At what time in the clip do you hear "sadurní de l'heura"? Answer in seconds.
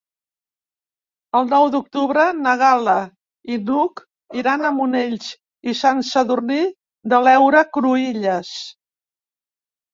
6.11-7.65